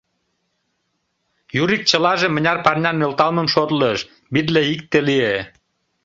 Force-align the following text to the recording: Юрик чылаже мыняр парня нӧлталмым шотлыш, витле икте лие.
Юрик 1.61 1.81
чылаже 1.89 2.27
мыняр 2.29 2.57
парня 2.65 2.91
нӧлталмым 2.93 3.47
шотлыш, 3.53 3.99
витле 4.33 4.61
икте 4.73 4.99
лие. 5.07 5.35